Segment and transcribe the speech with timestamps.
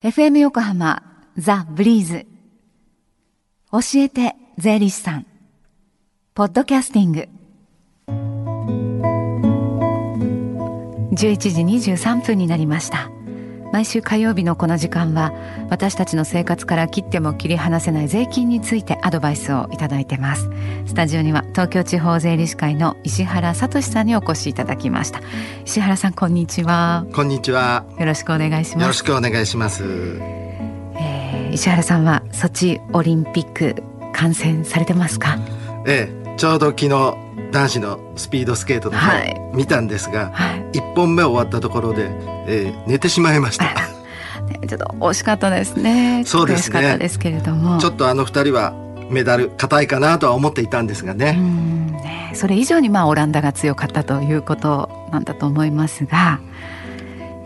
[0.00, 1.02] FM 横浜
[1.36, 2.24] ザ・ブリーズ。
[3.72, 5.26] 教えて税理士さん。
[6.34, 7.28] ポッドキャスティング。
[11.16, 13.10] 11時23分になりました。
[13.78, 15.32] 毎週火曜日のこの時間は
[15.70, 20.50] 私たちの生活から切っても切り離せない税金についてアドバイスをいただいてます。
[20.84, 25.20] スタジオには東京地方税理士会の石原聡さんにお越しいただきました。
[25.64, 27.06] 石原さんこんにちは。
[27.14, 27.84] こんにちは。
[28.00, 28.82] よろしくお願いします。
[28.82, 33.76] よろしくお願いします、えー、石原さんはソチオリンピック
[34.12, 35.38] 観戦されてますか？
[35.86, 42.10] ええちょうど昨日男子のスピードスケートの方、見たんですが、はい、1本目終わったところで、
[42.46, 43.64] えー、寝てしまいました。
[44.48, 46.22] ね、ちょっと惜しかったですね。
[46.24, 46.96] そうですね。
[46.98, 48.72] ですけれども、ちょっとあの二人は
[49.10, 51.32] メダル硬いかなとは思っていたんですがね。
[51.32, 56.40] ねそれ以上にまあオランダが強かったということなんだと思いますが、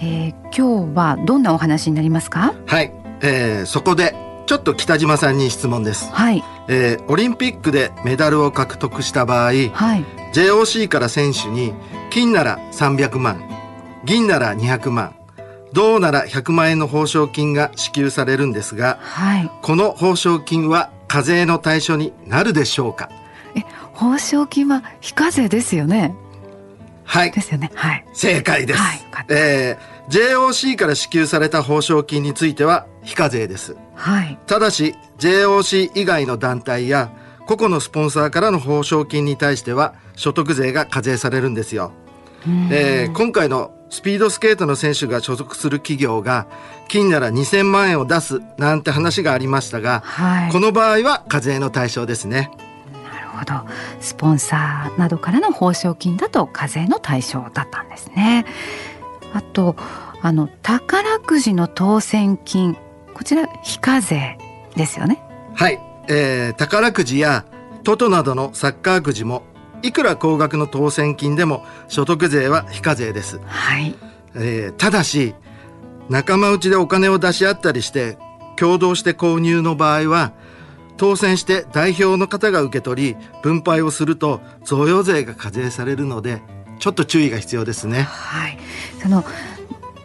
[0.00, 2.54] えー、今日はどんなお話になりますか？
[2.66, 4.14] はい、えー、そこで
[4.46, 6.10] ちょっと北島さんに質問です。
[6.10, 6.42] はい。
[6.72, 11.74] えー、オリンピックでメダルを獲得した場合、はい、JOC から選手に
[12.10, 13.42] 金なら300万、
[14.04, 15.16] 銀なら200万、
[15.72, 23.10] 銅なら100万円の報奨金が支給されるんですが、はい、この報奨金は課税の対象になるでしょうか？
[23.56, 26.14] え、報奨金は非課税ですよね
[27.04, 27.32] はい。
[27.32, 27.72] ですよね。
[27.74, 28.06] はい。
[28.12, 28.78] 正解です。
[28.78, 33.76] はい、えー、JOC から支給された報奨金については非課税です。
[33.94, 34.38] はい。
[34.46, 37.10] ただし JOC 以外の団体や
[37.46, 41.92] 個々のスポンサーからの報奨金に対しては所得税が課税されるんですよ。
[42.70, 46.46] えー、今回のスピードスケートの選手が所属する企業が
[46.88, 52.50] 金なら2000万円を出すなんて話がありましたが、はい、この場合は課税の対象ですね。
[53.40, 53.54] ほど
[54.00, 58.44] スポンサーなどからの報奨金だと課税の対象だったんですね
[59.32, 59.76] あと
[60.22, 62.76] あの宝くじの当選金。
[63.14, 64.38] こちら非課税
[64.76, 65.22] ですよね。
[65.54, 65.78] はい、
[66.08, 67.44] えー、宝くじや
[67.82, 69.42] トトなどのサッカーくじも
[69.82, 73.94] いくら高額の当選金でも所得税は非課税です、はい。
[74.34, 75.34] えー、ただし
[76.08, 78.18] 仲間内でお金を出し合ったりして
[78.56, 80.32] 共同して購入の場合は
[80.96, 86.42] 当選して代表の方が受け取り分配をすると贈与税が課税されるので
[86.80, 88.02] ちょっと注意が必要ですね。
[88.02, 88.58] はい、
[89.00, 89.24] その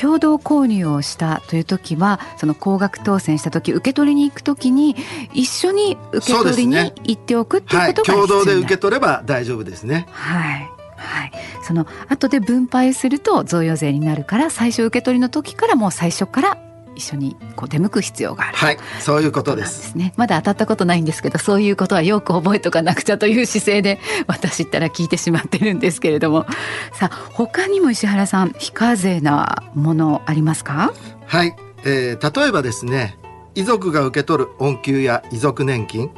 [0.00, 4.96] 共同購入をしたという時はその高額当選した時受け取りに行く時に
[5.34, 10.06] 一緒に受け取りに行っておくっていうことが、ねはい、共同で受け取れば大丈夫ですね。
[10.10, 10.70] はい。
[10.96, 11.32] はい、
[11.62, 16.58] その後で分配すると贈与税になるから最初受け取りの時からもう最初から
[17.00, 18.56] 一緒にこう出向く必要がある。
[18.56, 19.94] はいそういうことです。
[19.96, 20.12] ね。
[20.16, 26.46] まだ当たったことないんですけどそういうことはよく覚えとかなくちゃという姿勢で 私ったら聞いてしまってるんですけれども。
[26.92, 30.92] さあ他にも石原さん非課税なものありますか？
[31.26, 33.16] はい、えー、例えばですね
[33.54, 36.10] 遺族が受け取る恩給や遺族年金、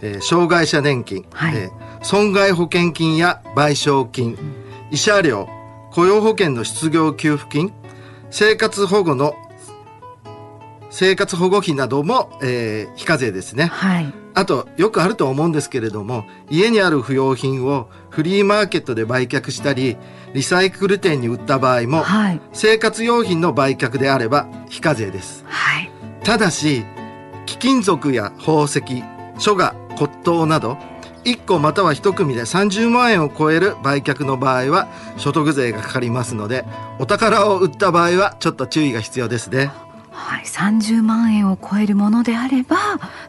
[0.00, 1.70] えー、障害者年金、はい、えー、
[2.04, 4.38] 損害保険金や賠償金、うん、
[4.90, 5.48] 慰謝料
[5.92, 7.72] 雇用保険の失業給付金
[8.30, 9.34] 生活保護の
[10.92, 19.96] 生活保護費なども、えー、非課税ですね、はい、あとよくあると思うんですけれども家にある不要品をフリーマーケットで売却したり
[20.34, 25.90] リサイクル店に売った場合も、はい、生活用品の売却であれば非課税です、はい、
[26.22, 26.84] ただし
[27.46, 28.82] 貴金属や宝石
[29.38, 30.76] 書画骨董など
[31.24, 36.66] 1個または1組で30万円を超える売却の場合は所得税がかかりますので
[36.98, 39.70] お宝を売った場合はちょっと注意が必要ですね。
[40.32, 42.78] はい、30万円を超えるものであれば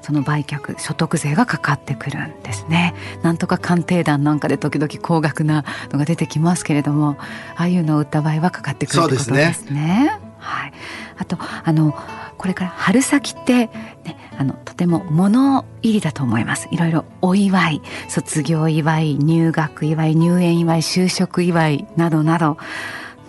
[0.01, 2.95] その売却所得税がかかってくるんですね。
[3.21, 7.17] なんとか鑑定団なんかで時々高額なのが出てきますけれども
[7.57, 9.81] ああいうのを売った場合はかかってくるってことですね。
[9.81, 10.17] ね。
[10.37, 10.73] はい、
[11.17, 11.93] あとあの
[12.37, 13.67] これから春先って、
[14.05, 16.69] ね、あのとても物入りだと思います。
[16.71, 22.57] いろいろお祝い卒業祝い入学祝い入園祝い就職祝いなどなど。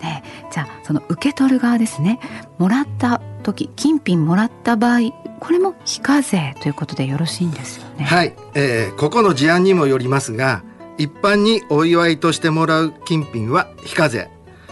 [0.01, 2.19] ね、じゃあその受け取る側ですね。
[2.57, 8.05] もらった時金品もらった場合これも非課税ということでよろしいんですよね。
[8.05, 10.63] はい、えー、ここの事案にもよりますが
[10.97, 14.29] 一般にお祝いとしてもらう金品は非課税。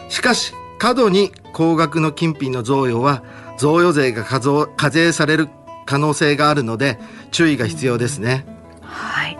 [0.10, 3.24] しかし過度に高額の金品の贈与は
[3.58, 5.50] 贈与税が課税される
[5.86, 7.00] 可能性があるので
[7.32, 8.46] 注意が必要ですね、
[8.82, 9.38] うん、はい。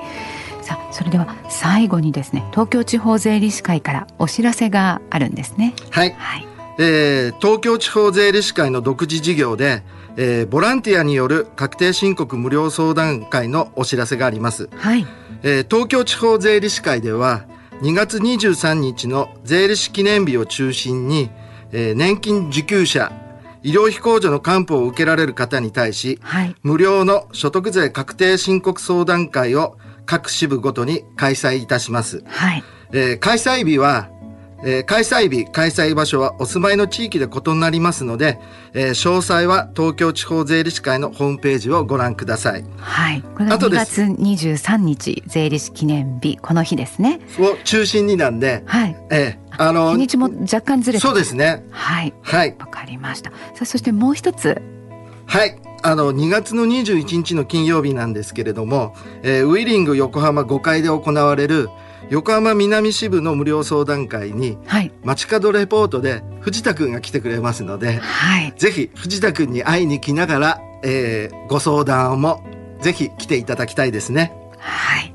[0.62, 5.74] さあそれでは最後にですね東京地方税理士会からお知らせがあるんですね。
[5.90, 9.84] はい、はいえー、東京地方税理士会の独自事業で、
[10.18, 15.06] えー、ボランティアによる確定申告無料相談会のお知らせがあります、はい
[15.44, 17.46] えー、東京地方税理士会では
[17.82, 21.30] 2月23日の税理士記念日を中心に、
[21.72, 23.12] えー、年金受給者
[23.64, 26.56] 医療費控除の還付を受けられる方に対し、はい。
[26.64, 32.24] 無料の所得税確定申告相談会を各支部ごとに開催いたします。
[32.28, 32.64] はい。
[32.92, 34.10] えー開催日は、
[34.66, 38.40] えー開催日、開催場所はお住まいの地域で異なりますので、
[38.74, 42.64] えー詳細は東京地方税理士会のホームページをご覧ください。
[42.78, 43.22] はい。
[43.22, 47.20] これが2あとで月23日税理士記念日この日ですね。
[47.40, 48.96] を中心になんで、はい。
[49.12, 51.64] えーあの日にちも若干ずれてそうですね。
[51.70, 52.14] はい。
[52.24, 52.56] はい。
[52.58, 53.30] わかりました。
[53.30, 54.60] さあそしてもう一つ。
[55.28, 55.60] はい。
[55.84, 61.70] あの、2月の21日の金曜日なんですけれども、えーウィリング横浜5階で行われる
[62.10, 64.92] 横浜南支部の無料相談会にはい。
[65.04, 68.54] 街角レポートで藤田くんが来てくれますので、はい。
[68.58, 72.44] ぜひ藤田くんに会いに来ながら、えーご相談も
[72.82, 74.34] ぜひ来ていただきたいですね。
[74.60, 75.14] はい。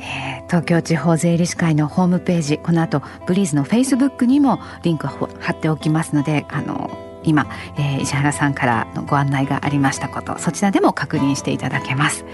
[0.00, 6.90] えー東京地方税理士会のホームページこの後ブリーズのフェイスブックにもリンクを貼っておきますのであの
[7.22, 7.46] 今、
[7.78, 12.24] えー石原さんからのご案内がありましたことそちらでも確認していただけます。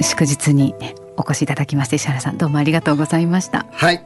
[0.00, 3.66] 祝日に、ね、お越しいただきまして石原さんどうもありがとうございました。
[3.70, 4.02] はい。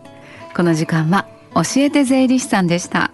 [0.55, 3.11] この時間は教えて税理士さんでした。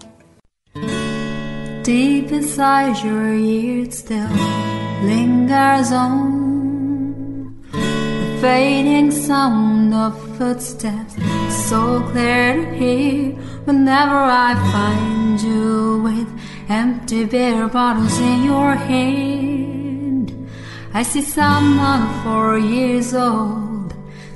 [1.83, 4.29] Deep inside your ears still
[5.05, 11.17] lingers on the fading sound of footsteps,
[11.51, 13.33] so clear to hear
[13.65, 16.29] whenever I find you with
[16.69, 20.33] empty beer bottles in your hand.
[20.95, 23.62] I see someone four years old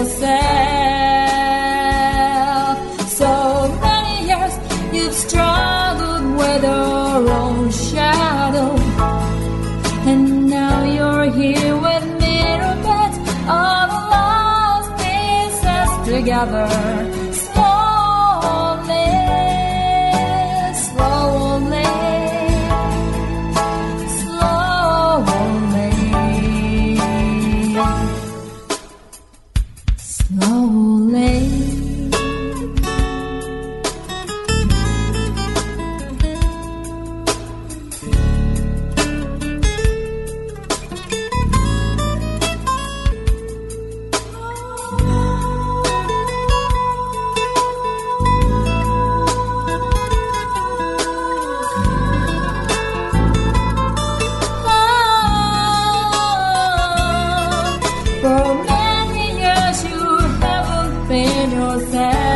[0.00, 0.30] yourself.
[3.08, 4.54] So many years
[4.94, 8.70] you've struggled with your own shadow.
[10.10, 12.04] And now you're here with
[12.82, 13.12] put
[13.48, 16.99] all the lost pieces together.
[61.88, 62.29] sad.